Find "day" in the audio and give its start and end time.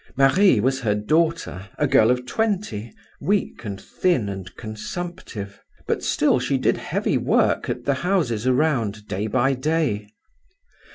9.07-9.27, 9.53-10.07